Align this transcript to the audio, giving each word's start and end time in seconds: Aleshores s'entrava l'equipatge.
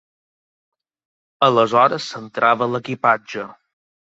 Aleshores 1.49 2.09
s'entrava 2.15 2.71
l'equipatge. 2.73 3.47